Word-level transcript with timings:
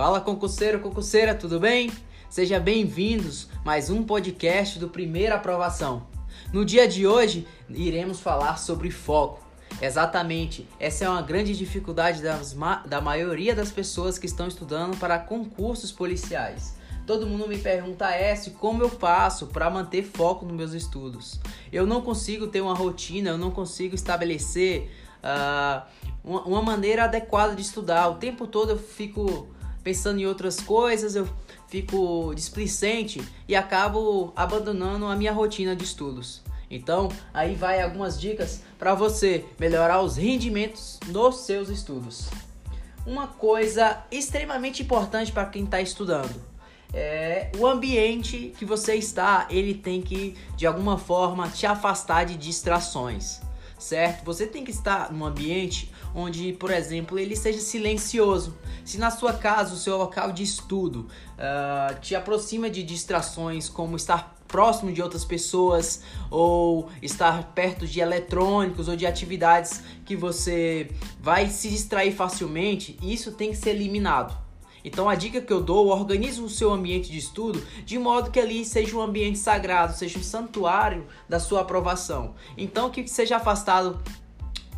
Fala 0.00 0.18
concurseiro, 0.18 0.80
concurseira, 0.80 1.34
tudo 1.34 1.60
bem? 1.60 1.92
Sejam 2.30 2.58
bem-vindos 2.58 3.50
mais 3.62 3.90
um 3.90 4.02
podcast 4.02 4.78
do 4.78 4.88
Primeira 4.88 5.34
Aprovação. 5.34 6.06
No 6.50 6.64
dia 6.64 6.88
de 6.88 7.06
hoje 7.06 7.46
iremos 7.68 8.18
falar 8.18 8.56
sobre 8.56 8.90
foco. 8.90 9.44
Exatamente, 9.78 10.66
essa 10.78 11.04
é 11.04 11.08
uma 11.10 11.20
grande 11.20 11.54
dificuldade 11.54 12.22
das, 12.22 12.56
da 12.86 12.98
maioria 13.02 13.54
das 13.54 13.70
pessoas 13.70 14.18
que 14.18 14.24
estão 14.24 14.48
estudando 14.48 14.96
para 14.96 15.18
concursos 15.18 15.92
policiais. 15.92 16.74
Todo 17.06 17.26
mundo 17.26 17.46
me 17.46 17.58
pergunta, 17.58 18.10
S, 18.10 18.52
como 18.52 18.82
eu 18.82 18.88
faço 18.88 19.48
para 19.48 19.68
manter 19.68 20.02
foco 20.02 20.46
nos 20.46 20.56
meus 20.56 20.72
estudos? 20.72 21.38
Eu 21.70 21.86
não 21.86 22.00
consigo 22.00 22.46
ter 22.46 22.62
uma 22.62 22.74
rotina, 22.74 23.28
eu 23.28 23.38
não 23.38 23.50
consigo 23.50 23.94
estabelecer 23.94 24.90
uh, 25.22 25.86
uma, 26.24 26.40
uma 26.44 26.62
maneira 26.62 27.04
adequada 27.04 27.54
de 27.54 27.60
estudar. 27.60 28.08
O 28.08 28.14
tempo 28.14 28.46
todo 28.46 28.70
eu 28.70 28.78
fico 28.78 29.59
pensando 29.82 30.20
em 30.20 30.26
outras 30.26 30.60
coisas, 30.60 31.14
eu 31.14 31.28
fico 31.68 32.32
displicente 32.34 33.22
e 33.48 33.54
acabo 33.54 34.32
abandonando 34.34 35.06
a 35.06 35.16
minha 35.16 35.32
rotina 35.32 35.74
de 35.74 35.84
estudos. 35.84 36.42
Então, 36.70 37.08
aí 37.34 37.54
vai 37.54 37.82
algumas 37.82 38.20
dicas 38.20 38.62
para 38.78 38.94
você 38.94 39.44
melhorar 39.58 40.00
os 40.02 40.16
rendimentos 40.16 41.00
nos 41.08 41.40
seus 41.40 41.68
estudos. 41.68 42.28
Uma 43.06 43.26
coisa 43.26 44.04
extremamente 44.10 44.82
importante 44.82 45.32
para 45.32 45.46
quem 45.46 45.64
está 45.64 45.80
estudando 45.80 46.50
é 46.92 47.50
o 47.56 47.66
ambiente 47.66 48.52
que 48.58 48.64
você 48.64 48.94
está, 48.94 49.46
ele 49.48 49.74
tem 49.74 50.02
que 50.02 50.36
de 50.56 50.66
alguma 50.66 50.98
forma 50.98 51.48
te 51.48 51.66
afastar 51.66 52.24
de 52.24 52.36
distrações, 52.36 53.40
certo? 53.80 54.24
Você 54.24 54.46
tem 54.46 54.64
que 54.64 54.70
estar 54.70 55.12
num 55.12 55.24
ambiente 55.24 55.92
onde, 56.14 56.52
por 56.52 56.70
exemplo, 56.70 57.18
ele 57.18 57.34
seja 57.34 57.60
silencioso. 57.60 58.56
Se 58.84 58.98
na 58.98 59.10
sua 59.10 59.32
casa, 59.32 59.74
o 59.74 59.76
seu 59.76 59.96
local 59.96 60.32
de 60.32 60.42
estudo 60.42 61.08
uh, 61.34 61.98
te 62.00 62.14
aproxima 62.14 62.68
de 62.68 62.82
distrações 62.82 63.68
como 63.68 63.96
estar 63.96 64.36
próximo 64.46 64.92
de 64.92 65.00
outras 65.00 65.24
pessoas 65.24 66.02
ou 66.28 66.90
estar 67.00 67.52
perto 67.52 67.86
de 67.86 68.00
eletrônicos 68.00 68.88
ou 68.88 68.96
de 68.96 69.06
atividades 69.06 69.80
que 70.04 70.16
você 70.16 70.90
vai 71.20 71.48
se 71.48 71.68
distrair 71.68 72.12
facilmente, 72.12 72.98
isso 73.00 73.32
tem 73.32 73.50
que 73.50 73.56
ser 73.56 73.70
eliminado. 73.70 74.49
Então 74.84 75.08
a 75.08 75.14
dica 75.14 75.40
que 75.40 75.52
eu 75.52 75.62
dou, 75.62 75.88
organize 75.88 76.40
o 76.40 76.48
seu 76.48 76.72
ambiente 76.72 77.10
de 77.10 77.18
estudo 77.18 77.62
de 77.84 77.98
modo 77.98 78.30
que 78.30 78.40
ali 78.40 78.64
seja 78.64 78.96
um 78.96 79.00
ambiente 79.00 79.38
sagrado, 79.38 79.94
seja 79.94 80.18
um 80.18 80.22
santuário 80.22 81.06
da 81.28 81.38
sua 81.38 81.60
aprovação. 81.60 82.34
Então 82.56 82.90
que 82.90 83.06
seja 83.06 83.36
afastado 83.36 84.00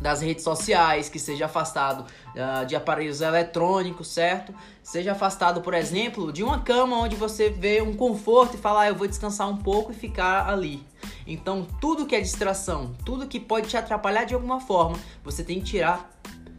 das 0.03 0.21
redes 0.21 0.43
sociais, 0.43 1.07
que 1.07 1.17
seja 1.17 1.45
afastado 1.45 2.01
uh, 2.01 2.65
de 2.65 2.75
aparelhos 2.75 3.21
eletrônicos, 3.21 4.09
certo? 4.09 4.53
Seja 4.83 5.13
afastado, 5.13 5.61
por 5.61 5.73
exemplo, 5.73 6.31
de 6.31 6.43
uma 6.43 6.59
cama 6.59 6.97
onde 6.97 7.15
você 7.15 7.49
vê 7.49 7.81
um 7.81 7.95
conforto 7.95 8.55
e 8.55 8.59
fala, 8.59 8.81
ah, 8.81 8.89
eu 8.89 8.95
vou 8.95 9.07
descansar 9.07 9.49
um 9.49 9.55
pouco 9.55 9.93
e 9.93 9.95
ficar 9.95 10.49
ali. 10.49 10.85
Então, 11.25 11.65
tudo 11.79 12.05
que 12.05 12.15
é 12.15 12.19
distração, 12.19 12.93
tudo 13.05 13.27
que 13.27 13.39
pode 13.39 13.69
te 13.69 13.77
atrapalhar 13.77 14.25
de 14.25 14.33
alguma 14.33 14.59
forma, 14.59 14.97
você 15.23 15.41
tem 15.41 15.59
que 15.59 15.65
tirar 15.65 16.11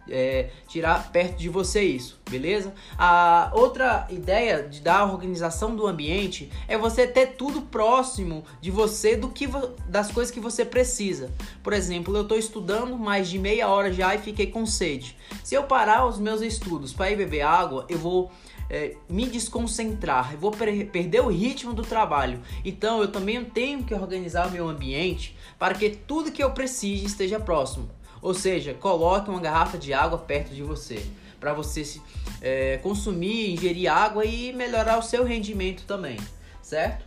é, 0.08 0.50
tirar 0.68 1.10
perto 1.10 1.38
de 1.38 1.48
você 1.48 1.82
isso, 1.82 2.20
beleza? 2.28 2.74
A 2.98 3.50
outra 3.54 4.06
ideia 4.10 4.62
de 4.62 4.80
da 4.80 5.04
organização 5.04 5.74
do 5.74 5.86
ambiente 5.86 6.50
é 6.68 6.76
você 6.76 7.06
ter 7.06 7.34
tudo 7.36 7.62
próximo 7.62 8.44
de 8.60 8.70
você 8.70 9.16
do 9.16 9.28
que 9.28 9.48
das 9.88 10.10
coisas 10.10 10.32
que 10.32 10.40
você 10.40 10.64
precisa. 10.64 11.30
Por 11.62 11.72
exemplo, 11.72 12.14
eu 12.16 12.22
estou 12.22 12.38
estudando 12.38 12.98
mais 12.98 13.28
de 13.28 13.38
meia 13.38 13.68
hora 13.68 13.92
já 13.92 14.14
e 14.14 14.18
fiquei 14.18 14.46
com 14.46 14.66
sede. 14.66 15.16
Se 15.42 15.54
eu 15.54 15.64
parar 15.64 16.06
os 16.06 16.18
meus 16.18 16.42
estudos 16.42 16.92
para 16.92 17.10
ir 17.10 17.16
beber 17.16 17.42
água, 17.42 17.86
eu 17.88 17.98
vou 17.98 18.30
é, 18.68 18.96
me 19.08 19.26
desconcentrar, 19.26 20.32
eu 20.32 20.38
vou 20.38 20.50
per 20.50 20.90
perder 20.90 21.20
o 21.20 21.28
ritmo 21.28 21.72
do 21.72 21.82
trabalho. 21.82 22.40
Então 22.64 23.00
eu 23.00 23.10
também 23.10 23.44
tenho 23.44 23.84
que 23.84 23.94
organizar 23.94 24.48
o 24.48 24.50
meu 24.50 24.68
ambiente 24.68 25.36
para 25.58 25.74
que 25.74 25.90
tudo 25.90 26.32
que 26.32 26.42
eu 26.42 26.50
precise 26.50 27.04
esteja 27.04 27.38
próximo. 27.38 27.88
Ou 28.24 28.32
seja, 28.32 28.72
coloque 28.72 29.28
uma 29.28 29.38
garrafa 29.38 29.76
de 29.76 29.92
água 29.92 30.16
perto 30.16 30.54
de 30.54 30.62
você 30.62 31.06
para 31.38 31.52
você 31.52 31.84
se, 31.84 32.00
é, 32.40 32.78
consumir, 32.78 33.52
ingerir 33.52 33.92
água 33.92 34.24
e 34.24 34.50
melhorar 34.54 34.98
o 34.98 35.02
seu 35.02 35.24
rendimento 35.24 35.84
também, 35.84 36.16
certo? 36.62 37.04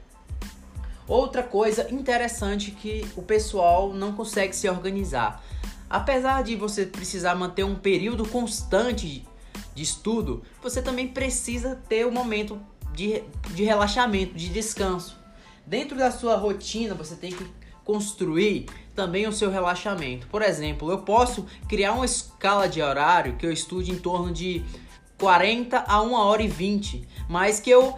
Outra 1.08 1.42
coisa 1.42 1.92
interessante 1.92 2.70
que 2.70 3.04
o 3.16 3.24
pessoal 3.24 3.92
não 3.94 4.14
consegue 4.14 4.56
se 4.56 4.70
organizar. 4.70 5.44
Apesar 5.90 6.44
de 6.44 6.56
você 6.56 6.86
precisar 6.86 7.34
manter 7.34 7.64
um 7.64 7.74
período 7.74 8.24
constante 8.28 9.26
de 9.74 9.82
estudo, 9.82 10.44
você 10.62 10.84
também 10.84 11.08
precisa 11.08 11.82
ter 11.90 12.06
um 12.06 12.12
momento 12.12 12.62
de, 12.94 13.24
de 13.56 13.64
relaxamento, 13.64 14.36
de 14.36 14.50
descanso. 14.50 15.18
Dentro 15.66 15.98
da 15.98 16.12
sua 16.12 16.36
rotina, 16.36 16.94
você 16.94 17.16
tem 17.16 17.32
que 17.32 17.48
construir 17.84 18.68
também 18.98 19.28
o 19.28 19.32
seu 19.32 19.52
relaxamento. 19.52 20.26
Por 20.28 20.42
exemplo, 20.42 20.90
eu 20.90 20.98
posso 20.98 21.46
criar 21.70 21.94
uma 21.94 22.04
escala 22.04 22.68
de 22.68 22.82
horário 22.82 23.36
que 23.38 23.46
eu 23.46 23.52
estude 23.52 23.92
em 23.92 24.00
torno 24.00 24.34
de 24.34 24.66
40 25.20 25.86
a 25.88 26.02
1 26.02 26.14
hora 26.14 26.42
e 26.42 26.48
20, 26.48 27.08
mas 27.30 27.60
que 27.60 27.70
eu, 27.70 27.90
uh, 27.90 27.98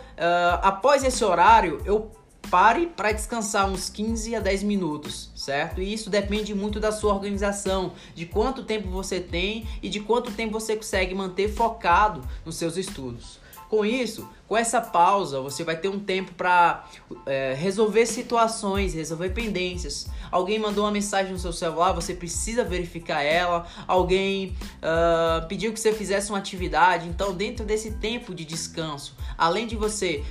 após 0.61 1.05
esse 1.05 1.23
horário, 1.23 1.81
eu 1.85 2.11
pare 2.51 2.87
para 2.87 3.13
descansar 3.13 3.69
uns 3.69 3.89
15 3.89 4.35
a 4.35 4.39
10 4.41 4.63
minutos, 4.63 5.31
certo? 5.35 5.81
E 5.81 5.93
isso 5.93 6.09
depende 6.09 6.53
muito 6.53 6.79
da 6.81 6.91
sua 6.91 7.13
organização, 7.13 7.93
de 8.13 8.25
quanto 8.25 8.63
tempo 8.63 8.89
você 8.89 9.21
tem 9.21 9.65
e 9.81 9.87
de 9.87 10.01
quanto 10.01 10.31
tempo 10.31 10.59
você 10.59 10.75
consegue 10.75 11.15
manter 11.15 11.47
focado 11.47 12.21
nos 12.45 12.55
seus 12.55 12.75
estudos. 12.75 13.39
Com 13.69 13.85
isso, 13.85 14.27
com 14.47 14.57
essa 14.57 14.81
pausa, 14.81 15.39
você 15.41 15.63
vai 15.63 15.77
ter 15.77 15.89
um 15.89 15.99
tempo 15.99 16.33
para 16.33 16.87
é, 17.27 17.53
resolver 17.53 18.07
situações, 18.07 18.95
resolver 18.95 19.29
pendências. 19.29 20.07
Alguém 20.31 20.57
mandou 20.57 20.85
uma 20.85 20.91
mensagem 20.91 21.31
no 21.31 21.37
seu 21.37 21.53
celular, 21.53 21.91
você 21.91 22.15
precisa 22.15 22.63
verificar 22.63 23.21
ela. 23.21 23.67
Alguém 23.87 24.55
uh, 24.81 25.47
pediu 25.47 25.71
que 25.71 25.79
você 25.79 25.93
fizesse 25.93 26.31
uma 26.31 26.39
atividade. 26.39 27.07
Então, 27.07 27.31
dentro 27.31 27.63
desse 27.63 27.91
tempo 27.91 28.33
de 28.33 28.43
descanso, 28.43 29.15
além 29.37 29.67
de 29.67 29.75
você 29.75 30.23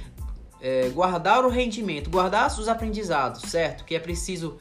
é, 0.61 0.89
guardar 0.89 1.45
o 1.45 1.49
rendimento, 1.49 2.11
guardar 2.11 2.49
os 2.49 2.67
aprendizados, 2.67 3.43
certo? 3.43 3.85
Que 3.85 3.95
é 3.95 4.01
preciso 4.01 4.59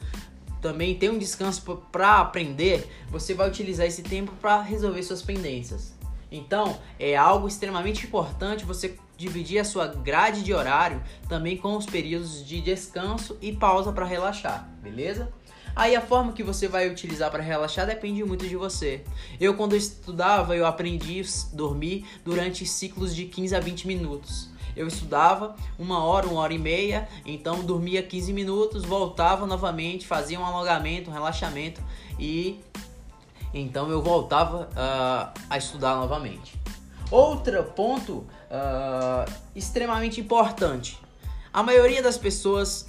também 0.62 0.94
ter 0.96 1.10
um 1.10 1.18
descanso 1.18 1.82
para 1.90 2.20
aprender. 2.20 2.88
Você 3.10 3.34
vai 3.34 3.48
utilizar 3.48 3.86
esse 3.86 4.04
tempo 4.04 4.30
para 4.40 4.62
resolver 4.62 5.02
suas 5.02 5.20
pendências. 5.20 5.97
Então, 6.30 6.78
é 6.98 7.16
algo 7.16 7.48
extremamente 7.48 8.06
importante 8.06 8.64
você 8.64 8.96
dividir 9.16 9.58
a 9.58 9.64
sua 9.64 9.86
grade 9.86 10.42
de 10.42 10.54
horário 10.54 11.02
também 11.28 11.56
com 11.56 11.76
os 11.76 11.86
períodos 11.86 12.46
de 12.46 12.60
descanso 12.60 13.36
e 13.40 13.52
pausa 13.52 13.92
para 13.92 14.04
relaxar, 14.04 14.68
beleza? 14.80 15.32
Aí 15.74 15.94
a 15.94 16.00
forma 16.00 16.32
que 16.32 16.42
você 16.42 16.66
vai 16.66 16.88
utilizar 16.88 17.30
para 17.30 17.42
relaxar 17.42 17.86
depende 17.86 18.24
muito 18.24 18.46
de 18.46 18.56
você. 18.56 19.04
Eu 19.40 19.54
quando 19.54 19.72
eu 19.72 19.78
estudava, 19.78 20.56
eu 20.56 20.66
aprendi 20.66 21.20
a 21.20 21.56
dormir 21.56 22.04
durante 22.24 22.66
ciclos 22.66 23.14
de 23.14 23.26
15 23.26 23.54
a 23.54 23.60
20 23.60 23.86
minutos. 23.86 24.50
Eu 24.76 24.86
estudava 24.86 25.56
uma 25.78 26.04
hora, 26.04 26.28
uma 26.28 26.40
hora 26.40 26.52
e 26.52 26.58
meia, 26.58 27.08
então 27.26 27.64
dormia 27.64 28.02
15 28.02 28.32
minutos, 28.32 28.84
voltava 28.84 29.46
novamente, 29.46 30.06
fazia 30.06 30.38
um 30.38 30.44
alongamento, 30.44 31.10
um 31.10 31.12
relaxamento 31.12 31.82
e 32.18 32.60
então 33.52 33.90
eu 33.90 34.02
voltava 34.02 34.68
uh, 34.72 35.40
a 35.48 35.58
estudar 35.58 35.96
novamente. 35.96 36.58
Outro 37.10 37.64
ponto 37.64 38.12
uh, 38.50 39.32
extremamente 39.54 40.20
importante: 40.20 40.98
a 41.52 41.62
maioria 41.62 42.02
das 42.02 42.18
pessoas, 42.18 42.86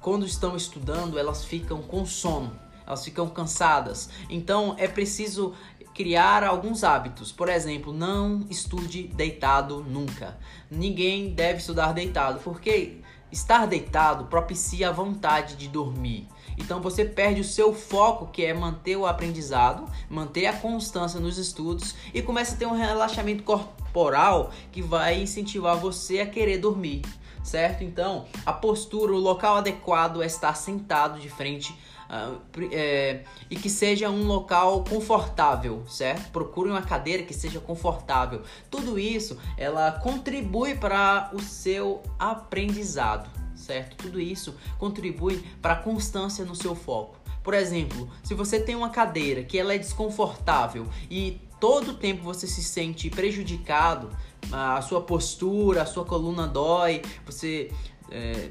quando 0.00 0.26
estão 0.26 0.56
estudando, 0.56 1.18
elas 1.18 1.44
ficam 1.44 1.80
com 1.82 2.04
sono, 2.04 2.58
elas 2.86 3.04
ficam 3.04 3.28
cansadas. 3.28 4.10
Então 4.28 4.74
é 4.78 4.88
preciso 4.88 5.54
criar 5.94 6.42
alguns 6.42 6.82
hábitos. 6.82 7.30
Por 7.30 7.48
exemplo, 7.48 7.92
não 7.92 8.44
estude 8.50 9.04
deitado 9.04 9.84
nunca. 9.88 10.36
Ninguém 10.68 11.30
deve 11.30 11.60
estudar 11.60 11.92
deitado, 11.92 12.40
porque 12.40 13.00
estar 13.30 13.66
deitado 13.66 14.24
propicia 14.24 14.88
a 14.88 14.92
vontade 14.92 15.54
de 15.56 15.68
dormir. 15.68 16.26
Então 16.58 16.80
você 16.80 17.04
perde 17.04 17.40
o 17.40 17.44
seu 17.44 17.74
foco, 17.74 18.26
que 18.26 18.44
é 18.44 18.54
manter 18.54 18.96
o 18.96 19.06
aprendizado, 19.06 19.84
manter 20.08 20.46
a 20.46 20.52
constância 20.52 21.20
nos 21.20 21.38
estudos 21.38 21.94
e 22.12 22.22
começa 22.22 22.54
a 22.54 22.58
ter 22.58 22.66
um 22.66 22.76
relaxamento 22.76 23.42
corporal 23.42 24.50
que 24.72 24.82
vai 24.82 25.20
incentivar 25.20 25.76
você 25.76 26.20
a 26.20 26.26
querer 26.26 26.58
dormir, 26.58 27.02
certo? 27.42 27.84
Então, 27.84 28.26
a 28.44 28.52
postura, 28.52 29.12
o 29.12 29.18
local 29.18 29.56
adequado 29.56 30.22
é 30.22 30.26
estar 30.26 30.54
sentado 30.54 31.20
de 31.20 31.28
frente 31.28 31.74
Uh, 32.04 32.38
é, 32.70 33.24
e 33.50 33.56
que 33.56 33.70
seja 33.70 34.10
um 34.10 34.26
local 34.26 34.84
confortável, 34.84 35.82
certo? 35.88 36.30
Procure 36.30 36.68
uma 36.68 36.82
cadeira 36.82 37.22
que 37.22 37.32
seja 37.32 37.58
confortável. 37.58 38.42
Tudo 38.70 38.98
isso 38.98 39.38
ela 39.56 39.90
contribui 39.90 40.74
para 40.74 41.30
o 41.32 41.40
seu 41.40 42.02
aprendizado 42.18 43.43
certo? 43.64 43.96
Tudo 43.96 44.20
isso 44.20 44.54
contribui 44.78 45.44
para 45.60 45.74
a 45.74 45.76
constância 45.76 46.44
no 46.44 46.54
seu 46.54 46.74
foco. 46.74 47.16
Por 47.42 47.52
exemplo, 47.52 48.10
se 48.22 48.32
você 48.32 48.58
tem 48.58 48.74
uma 48.74 48.88
cadeira 48.88 49.42
que 49.42 49.58
ela 49.58 49.74
é 49.74 49.78
desconfortável 49.78 50.88
e 51.10 51.40
todo 51.60 51.92
o 51.92 51.94
tempo 51.94 52.22
você 52.22 52.46
se 52.46 52.62
sente 52.62 53.10
prejudicado 53.10 54.10
a 54.50 54.80
sua 54.82 55.00
postura, 55.00 55.82
a 55.82 55.86
sua 55.86 56.04
coluna 56.04 56.46
dói, 56.46 57.02
você 57.26 57.70
é, 58.10 58.50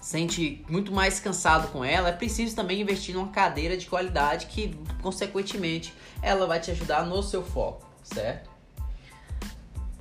sente 0.00 0.64
muito 0.68 0.90
mais 0.90 1.20
cansado 1.20 1.70
com 1.70 1.84
ela, 1.84 2.08
é 2.08 2.12
preciso 2.12 2.56
também 2.56 2.80
investir 2.80 3.14
numa 3.14 3.28
cadeira 3.28 3.76
de 3.76 3.86
qualidade 3.86 4.46
que, 4.46 4.74
consequentemente, 5.02 5.92
ela 6.22 6.46
vai 6.46 6.60
te 6.60 6.70
ajudar 6.70 7.04
no 7.04 7.22
seu 7.22 7.42
foco, 7.42 7.86
certo? 8.02 8.57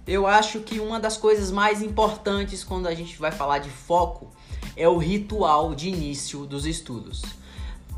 Eu 0.07 0.25
acho 0.25 0.61
que 0.61 0.79
uma 0.79 1.01
das 1.01 1.17
coisas 1.17 1.51
mais 1.51 1.81
importantes 1.81 2.63
quando 2.63 2.87
a 2.87 2.95
gente 2.95 3.17
vai 3.17 3.31
falar 3.31 3.59
de 3.59 3.69
foco 3.69 4.31
é 4.75 4.87
o 4.87 4.97
ritual 4.97 5.75
de 5.75 5.89
início 5.89 6.45
dos 6.45 6.65
estudos. 6.65 7.21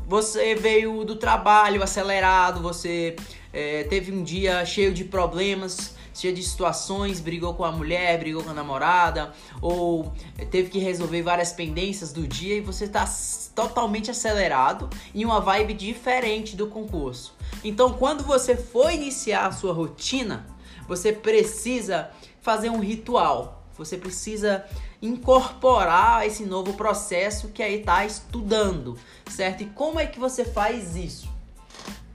Você 0.08 0.56
veio 0.56 1.04
do 1.04 1.14
trabalho 1.14 1.84
acelerado, 1.84 2.60
você 2.60 3.14
é, 3.52 3.84
teve 3.84 4.10
um 4.10 4.24
dia 4.24 4.64
cheio 4.66 4.92
de 4.92 5.04
problemas, 5.04 5.94
cheio 6.12 6.34
de 6.34 6.42
situações, 6.42 7.20
brigou 7.20 7.54
com 7.54 7.64
a 7.64 7.70
mulher, 7.70 8.18
brigou 8.18 8.42
com 8.42 8.50
a 8.50 8.54
namorada, 8.54 9.32
ou 9.62 10.12
teve 10.50 10.68
que 10.68 10.80
resolver 10.80 11.22
várias 11.22 11.52
pendências 11.52 12.12
do 12.12 12.26
dia 12.26 12.56
e 12.56 12.60
você 12.60 12.86
está 12.86 13.08
totalmente 13.54 14.10
acelerado 14.10 14.90
em 15.14 15.24
uma 15.24 15.40
vibe 15.40 15.74
diferente 15.74 16.56
do 16.56 16.66
concurso. 16.66 17.34
Então, 17.62 17.92
quando 17.92 18.24
você 18.24 18.56
for 18.56 18.92
iniciar 18.92 19.46
a 19.46 19.52
sua 19.52 19.72
rotina, 19.72 20.44
você 20.90 21.12
precisa 21.12 22.10
fazer 22.42 22.68
um 22.68 22.80
ritual. 22.80 23.64
Você 23.78 23.96
precisa 23.96 24.64
incorporar 25.00 26.26
esse 26.26 26.44
novo 26.44 26.72
processo 26.72 27.50
que 27.50 27.62
aí 27.62 27.78
está 27.78 28.04
estudando, 28.04 28.98
certo? 29.30 29.62
E 29.62 29.66
como 29.66 30.00
é 30.00 30.06
que 30.06 30.18
você 30.18 30.44
faz 30.44 30.96
isso? 30.96 31.30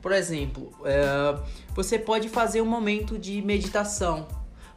Por 0.01 0.11
exemplo, 0.11 0.73
é, 0.83 1.39
você 1.73 1.97
pode 1.97 2.27
fazer 2.27 2.61
um 2.61 2.65
momento 2.65 3.17
de 3.17 3.41
meditação 3.41 4.27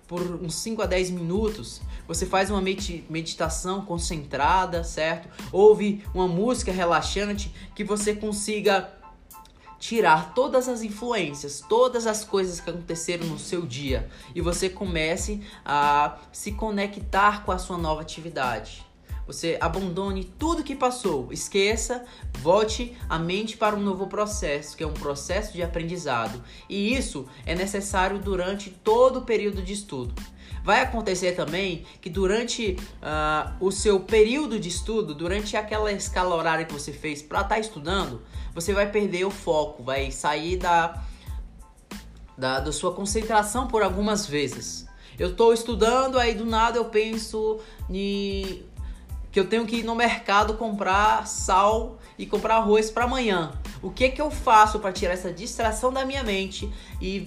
por 0.06 0.23
uns 0.23 0.55
5 0.55 0.81
a 0.81 0.87
10 0.87 1.11
minutos. 1.11 1.81
Você 2.06 2.25
faz 2.25 2.53
uma 2.53 2.62
meditação 2.62 3.85
concentrada, 3.85 4.85
certo? 4.85 5.29
Ouve 5.50 6.05
uma 6.15 6.29
música 6.29 6.71
relaxante 6.71 7.53
que 7.75 7.83
você 7.83 8.15
consiga 8.15 8.93
tirar 9.79 10.35
todas 10.35 10.69
as 10.69 10.83
influências, 10.83 11.63
todas 11.69 12.07
as 12.07 12.25
coisas 12.25 12.61
que 12.61 12.69
aconteceram 12.71 13.27
no 13.27 13.39
seu 13.39 13.65
dia 13.65 14.09
e 14.35 14.41
você 14.41 14.69
comece 14.69 15.41
a 15.65 16.19
se 16.33 16.53
conectar 16.53 17.45
com 17.45 17.53
a 17.53 17.59
sua 17.59 17.79
nova 17.79 18.01
atividade. 18.01 18.87
Você 19.29 19.59
abandone 19.61 20.25
tudo 20.25 20.65
que 20.65 20.75
passou, 20.75 21.31
esqueça, 21.31 22.03
volte 22.39 22.97
a 23.11 23.19
mente 23.19 23.59
para 23.59 23.77
um 23.77 23.81
novo 23.81 24.07
processo, 24.07 24.75
que 24.75 24.83
é 24.83 24.87
um 24.87 24.95
processo 24.95 25.53
de 25.53 25.63
aprendizado. 25.63 26.43
E 26.67 26.95
isso 26.95 27.29
é 27.45 27.55
necessário 27.55 28.19
durante 28.19 28.71
todo 28.71 29.19
o 29.19 29.25
período 29.27 29.61
de 29.61 29.75
estudo. 29.75 30.15
Vai 30.69 30.82
acontecer 30.82 31.32
também 31.32 31.87
que 31.99 32.11
durante 32.11 32.76
uh, 33.00 33.55
o 33.59 33.73
seu 33.73 34.00
período 34.00 34.61
de 34.61 34.69
estudo, 34.69 35.15
durante 35.15 35.56
aquela 35.56 35.91
escala 35.91 36.37
horária 36.37 36.67
que 36.67 36.75
você 36.75 36.93
fez 36.93 37.23
para 37.23 37.41
estar 37.41 37.55
tá 37.55 37.59
estudando, 37.59 38.20
você 38.55 38.75
vai 38.75 38.87
perder 38.91 39.25
o 39.25 39.31
foco, 39.31 39.82
vai 39.82 40.11
sair 40.11 40.59
da, 40.59 41.03
da, 42.37 42.61
da 42.61 42.70
sua 42.70 42.93
concentração 42.93 43.67
por 43.67 43.82
algumas 43.82 44.26
vezes. 44.26 44.87
Eu 45.19 45.31
estou 45.31 45.55
estudando, 45.55 46.19
aí 46.19 46.35
do 46.35 46.44
nada 46.44 46.76
eu 46.76 46.85
penso 46.85 47.61
que 47.88 49.41
eu 49.41 49.49
tenho 49.49 49.64
que 49.64 49.76
ir 49.76 49.85
no 49.85 49.94
mercado 49.94 50.53
comprar 50.53 51.26
sal 51.26 51.97
e 52.19 52.26
comprar 52.26 52.56
arroz 52.56 52.91
para 52.91 53.05
amanhã. 53.05 53.53
O 53.81 53.91
que 53.91 54.11
que 54.11 54.21
eu 54.21 54.31
faço 54.31 54.79
para 54.81 54.93
tirar 54.93 55.14
essa 55.14 55.32
distração 55.32 55.91
da 55.91 56.05
minha 56.05 56.23
mente 56.23 56.71
e 57.00 57.26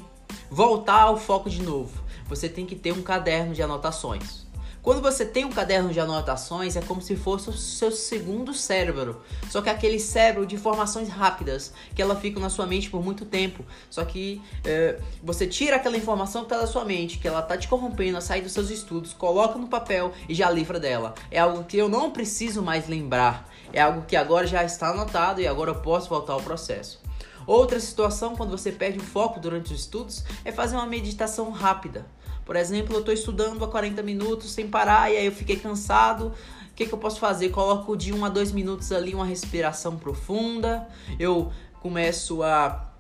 voltar 0.52 1.02
ao 1.02 1.18
foco 1.18 1.50
de 1.50 1.64
novo? 1.64 2.11
Você 2.32 2.48
tem 2.48 2.66
que 2.66 2.78
ter 2.78 2.94
um 2.94 3.02
caderno 3.02 3.54
de 3.54 3.62
anotações. 3.62 4.46
Quando 4.82 5.02
você 5.02 5.26
tem 5.26 5.44
um 5.44 5.52
caderno 5.52 5.92
de 5.92 6.00
anotações, 6.00 6.78
é 6.78 6.82
como 6.82 7.02
se 7.02 7.16
fosse 7.16 7.50
o 7.50 7.54
seu 7.54 7.92
segundo 7.92 8.54
cérebro. 8.54 9.22
Só 9.50 9.62
que 9.62 9.70
aquele 9.70 10.00
cérebro 10.00 10.46
de 10.46 10.56
informações 10.56 11.10
rápidas, 11.10 11.74
que 11.94 12.02
ela 12.02 12.16
fica 12.16 12.40
na 12.40 12.50
sua 12.50 12.66
mente 12.66 12.90
por 12.90 13.04
muito 13.04 13.26
tempo. 13.26 13.66
Só 13.90 14.06
que 14.06 14.42
é, 14.64 14.98
você 15.22 15.46
tira 15.46 15.76
aquela 15.76 15.98
informação 15.98 16.42
que 16.42 16.46
está 16.46 16.58
da 16.58 16.68
sua 16.68 16.86
mente, 16.86 17.20
que 17.20 17.28
ela 17.28 17.42
está 17.42 17.58
te 17.58 17.68
corrompendo 17.68 18.18
a 18.18 18.22
sair 18.22 18.42
dos 18.42 18.54
seus 18.54 18.70
estudos, 18.72 19.12
coloca 19.12 19.60
no 19.60 19.68
papel 19.68 20.14
e 20.28 20.34
já 20.34 20.50
livra 20.50 20.80
dela. 20.80 21.14
É 21.30 21.40
algo 21.40 21.66
que 21.66 21.78
eu 21.78 21.90
não 21.90 22.10
preciso 22.10 22.64
mais 22.64 22.88
lembrar. 22.88 23.52
É 23.74 23.82
algo 23.82 24.04
que 24.04 24.16
agora 24.16 24.48
já 24.48 24.64
está 24.64 24.90
anotado 24.90 25.42
e 25.42 25.48
agora 25.48 25.72
eu 25.72 25.82
posso 25.82 26.10
voltar 26.10 26.34
ao 26.34 26.42
processo. 26.42 27.01
Outra 27.46 27.80
situação, 27.80 28.36
quando 28.36 28.52
você 28.52 28.72
perde 28.72 29.00
o 29.00 29.04
foco 29.04 29.40
durante 29.40 29.74
os 29.74 29.82
estudos, 29.82 30.24
é 30.44 30.52
fazer 30.52 30.76
uma 30.76 30.86
meditação 30.86 31.50
rápida. 31.52 32.06
Por 32.46 32.56
exemplo, 32.56 32.96
eu 32.96 33.00
estou 33.00 33.14
estudando 33.14 33.64
há 33.64 33.68
40 33.68 34.02
minutos 34.04 34.52
sem 34.52 34.68
parar 34.68 35.12
e 35.12 35.18
aí 35.18 35.26
eu 35.26 35.32
fiquei 35.32 35.56
cansado. 35.56 36.34
O 36.72 36.74
que, 36.76 36.86
que 36.86 36.94
eu 36.94 36.98
posso 36.98 37.20
fazer? 37.20 37.50
Coloco 37.50 37.96
de 37.96 38.14
1 38.14 38.26
a 38.26 38.30
2 38.30 38.52
minutos 38.52 38.92
ali 38.92 39.14
uma 39.14 39.26
respiração 39.26 39.98
profunda. 39.98 40.88
Eu 41.20 41.52
começo 41.80 42.44
a. 42.44 42.92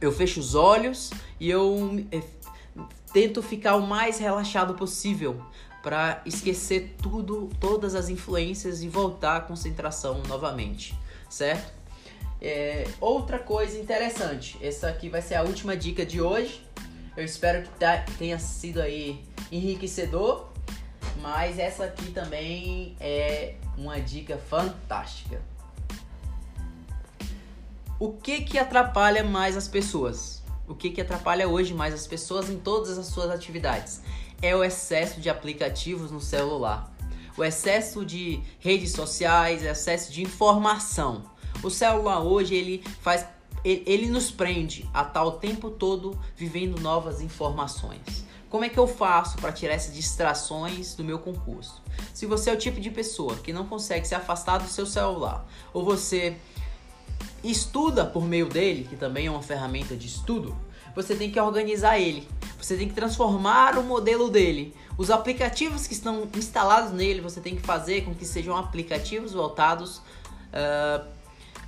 Eu 0.00 0.10
fecho 0.12 0.40
os 0.40 0.54
olhos 0.54 1.10
e 1.38 1.48
eu 1.50 2.04
eh, 2.10 2.22
tento 3.12 3.42
ficar 3.42 3.76
o 3.76 3.86
mais 3.86 4.18
relaxado 4.18 4.74
possível 4.74 5.40
para 5.82 6.20
esquecer 6.26 6.96
tudo, 7.00 7.48
todas 7.60 7.94
as 7.94 8.08
influências 8.08 8.82
e 8.82 8.88
voltar 8.88 9.36
à 9.36 9.40
concentração 9.40 10.22
novamente, 10.26 10.98
certo? 11.30 11.77
É, 12.40 12.86
outra 13.00 13.38
coisa 13.38 13.78
interessante, 13.78 14.56
essa 14.62 14.88
aqui 14.88 15.08
vai 15.08 15.20
ser 15.20 15.34
a 15.34 15.42
última 15.42 15.76
dica 15.76 16.06
de 16.06 16.20
hoje. 16.20 16.64
Eu 17.16 17.24
espero 17.24 17.62
que 17.62 17.68
tá, 17.70 18.04
tenha 18.16 18.38
sido 18.38 18.80
aí 18.80 19.24
enriquecedor, 19.50 20.48
mas 21.20 21.58
essa 21.58 21.84
aqui 21.84 22.12
também 22.12 22.96
é 23.00 23.56
uma 23.76 24.00
dica 24.00 24.38
fantástica. 24.38 25.42
O 27.98 28.12
que 28.12 28.42
que 28.42 28.56
atrapalha 28.56 29.24
mais 29.24 29.56
as 29.56 29.66
pessoas? 29.66 30.40
O 30.68 30.74
que 30.74 30.90
que 30.90 31.00
atrapalha 31.00 31.48
hoje 31.48 31.74
mais 31.74 31.92
as 31.92 32.06
pessoas 32.06 32.48
em 32.48 32.58
todas 32.58 32.96
as 32.96 33.06
suas 33.06 33.30
atividades? 33.30 34.00
É 34.40 34.54
o 34.54 34.62
excesso 34.62 35.20
de 35.20 35.28
aplicativos 35.28 36.12
no 36.12 36.20
celular. 36.20 36.94
O 37.36 37.42
excesso 37.42 38.04
de 38.04 38.40
redes 38.60 38.92
sociais, 38.92 39.64
excesso 39.64 40.12
de 40.12 40.22
informação. 40.22 41.24
O 41.62 41.70
celular 41.70 42.20
hoje 42.20 42.54
ele 42.54 42.84
faz 43.00 43.26
ele 43.64 44.06
nos 44.06 44.30
prende 44.30 44.88
a 44.94 45.02
estar 45.02 45.24
o 45.24 45.32
tempo 45.32 45.68
todo 45.68 46.18
vivendo 46.36 46.80
novas 46.80 47.20
informações. 47.20 48.24
Como 48.48 48.64
é 48.64 48.68
que 48.68 48.78
eu 48.78 48.86
faço 48.86 49.36
para 49.38 49.52
tirar 49.52 49.74
essas 49.74 49.94
distrações 49.94 50.94
do 50.94 51.04
meu 51.04 51.18
concurso? 51.18 51.82
Se 52.14 52.24
você 52.24 52.50
é 52.50 52.52
o 52.52 52.56
tipo 52.56 52.80
de 52.80 52.90
pessoa 52.90 53.36
que 53.36 53.52
não 53.52 53.66
consegue 53.66 54.06
se 54.06 54.14
afastar 54.14 54.58
do 54.58 54.68
seu 54.68 54.86
celular, 54.86 55.46
ou 55.72 55.84
você 55.84 56.36
estuda 57.44 58.06
por 58.06 58.24
meio 58.24 58.48
dele, 58.48 58.86
que 58.88 58.96
também 58.96 59.26
é 59.26 59.30
uma 59.30 59.42
ferramenta 59.42 59.94
de 59.94 60.06
estudo, 60.06 60.56
você 60.94 61.14
tem 61.14 61.30
que 61.30 61.38
organizar 61.38 61.98
ele. 61.98 62.26
Você 62.60 62.76
tem 62.76 62.88
que 62.88 62.94
transformar 62.94 63.78
o 63.78 63.84
modelo 63.84 64.30
dele. 64.30 64.74
Os 64.96 65.10
aplicativos 65.10 65.86
que 65.86 65.92
estão 65.92 66.28
instalados 66.34 66.92
nele, 66.92 67.20
você 67.20 67.40
tem 67.40 67.54
que 67.54 67.62
fazer 67.62 68.04
com 68.04 68.14
que 68.14 68.24
sejam 68.24 68.56
aplicativos 68.56 69.32
voltados 69.32 69.98
uh, 69.98 71.17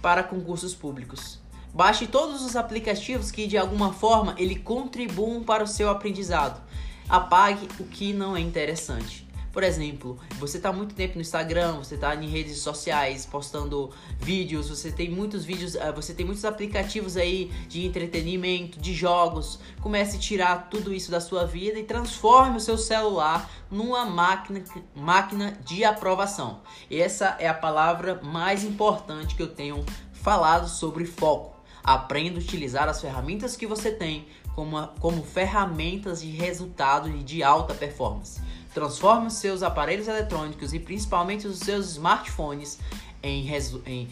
para 0.02 0.22
concursos 0.22 0.74
públicos. 0.74 1.38
Baixe 1.72 2.06
todos 2.06 2.42
os 2.42 2.56
aplicativos 2.56 3.30
que 3.30 3.46
de 3.46 3.56
alguma 3.56 3.92
forma 3.92 4.34
ele 4.36 4.56
contribuam 4.56 5.42
para 5.42 5.62
o 5.62 5.68
seu 5.68 5.88
aprendizado. 5.88 6.60
Apague 7.08 7.68
o 7.78 7.84
que 7.84 8.12
não 8.12 8.36
é 8.36 8.40
interessante. 8.40 9.26
Por 9.52 9.64
exemplo, 9.64 10.18
você 10.38 10.58
está 10.58 10.72
muito 10.72 10.94
tempo 10.94 11.16
no 11.16 11.20
Instagram, 11.20 11.78
você 11.78 11.96
está 11.96 12.14
em 12.14 12.28
redes 12.28 12.58
sociais 12.58 13.26
postando 13.26 13.90
vídeos, 14.18 14.68
você 14.68 14.92
tem 14.92 15.10
muitos 15.10 15.44
vídeos, 15.44 15.74
eh, 15.74 15.90
você 15.92 16.14
tem 16.14 16.24
muitos 16.24 16.44
aplicativos 16.44 17.16
aí 17.16 17.50
de 17.68 17.84
entretenimento, 17.84 18.78
de 18.78 18.94
jogos. 18.94 19.58
Comece 19.80 20.16
a 20.16 20.20
tirar 20.20 20.68
tudo 20.70 20.94
isso 20.94 21.10
da 21.10 21.20
sua 21.20 21.44
vida 21.44 21.78
e 21.78 21.84
transforme 21.84 22.58
o 22.58 22.60
seu 22.60 22.78
celular 22.78 23.50
numa 23.70 24.04
máquina, 24.04 24.62
máquina 24.94 25.58
de 25.64 25.84
aprovação. 25.84 26.60
Essa 26.90 27.36
é 27.38 27.48
a 27.48 27.54
palavra 27.54 28.20
mais 28.22 28.62
importante 28.62 29.34
que 29.34 29.42
eu 29.42 29.48
tenho 29.48 29.84
falado 30.12 30.68
sobre 30.68 31.04
foco. 31.04 31.59
Aprenda 31.82 32.38
a 32.38 32.42
utilizar 32.42 32.88
as 32.88 33.00
ferramentas 33.00 33.56
que 33.56 33.66
você 33.66 33.90
tem 33.90 34.26
como, 34.54 34.86
como 35.00 35.22
ferramentas 35.22 36.20
de 36.20 36.30
resultado 36.30 37.08
e 37.08 37.22
de 37.22 37.42
alta 37.42 37.74
performance. 37.74 38.40
Transforme 38.74 39.26
os 39.26 39.34
seus 39.34 39.62
aparelhos 39.62 40.06
eletrônicos 40.06 40.72
e 40.72 40.78
principalmente 40.78 41.46
os 41.46 41.58
seus 41.58 41.92
smartphones 41.92 42.78
em, 43.22 43.48
em 43.86 44.08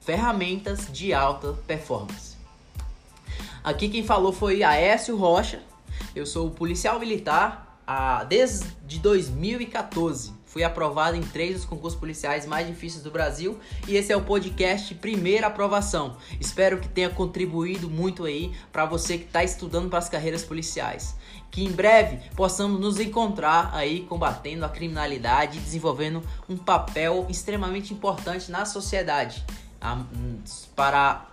ferramentas 0.00 0.88
de 0.92 1.12
alta 1.14 1.52
performance. 1.66 2.36
Aqui 3.62 3.88
quem 3.88 4.04
falou 4.04 4.32
foi 4.32 4.62
Aécio 4.62 5.16
Rocha. 5.16 5.62
Eu 6.14 6.26
sou 6.26 6.50
policial 6.50 7.00
militar 7.00 7.80
desde 8.28 8.98
2014 8.98 10.32
fui 10.56 10.64
aprovado 10.64 11.14
em 11.18 11.20
três 11.20 11.54
dos 11.54 11.64
concursos 11.66 12.00
policiais 12.00 12.46
mais 12.46 12.66
difíceis 12.66 13.02
do 13.02 13.10
Brasil 13.10 13.60
e 13.86 13.94
esse 13.94 14.10
é 14.10 14.16
o 14.16 14.22
podcast 14.22 14.94
Primeira 14.94 15.48
Aprovação. 15.48 16.16
Espero 16.40 16.80
que 16.80 16.88
tenha 16.88 17.10
contribuído 17.10 17.90
muito 17.90 18.24
aí 18.24 18.54
para 18.72 18.86
você 18.86 19.18
que 19.18 19.26
está 19.26 19.44
estudando 19.44 19.90
para 19.90 19.98
as 19.98 20.08
carreiras 20.08 20.42
policiais. 20.42 21.14
Que 21.50 21.62
em 21.62 21.70
breve 21.70 22.20
possamos 22.34 22.80
nos 22.80 22.98
encontrar 22.98 23.70
aí 23.74 24.06
combatendo 24.08 24.64
a 24.64 24.70
criminalidade 24.70 25.58
e 25.58 25.60
desenvolvendo 25.60 26.22
um 26.48 26.56
papel 26.56 27.26
extremamente 27.28 27.92
importante 27.92 28.50
na 28.50 28.64
sociedade 28.64 29.44
para 30.74 31.26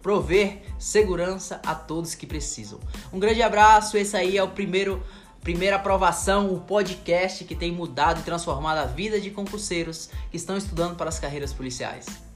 prover 0.00 0.62
segurança 0.78 1.60
a 1.66 1.74
todos 1.74 2.14
que 2.14 2.26
precisam. 2.26 2.80
Um 3.12 3.18
grande 3.18 3.42
abraço, 3.42 3.98
esse 3.98 4.16
aí 4.16 4.38
é 4.38 4.42
o 4.42 4.48
primeiro 4.48 5.02
primeira 5.40 5.76
aprovação, 5.76 6.52
o 6.52 6.60
podcast 6.60 7.44
que 7.44 7.54
tem 7.54 7.72
mudado 7.72 8.20
e 8.20 8.22
transformado 8.22 8.78
a 8.78 8.84
vida 8.84 9.20
de 9.20 9.30
concurseiros 9.30 10.10
que 10.30 10.36
estão 10.36 10.56
estudando 10.56 10.96
para 10.96 11.08
as 11.08 11.18
carreiras 11.18 11.52
policiais. 11.52 12.29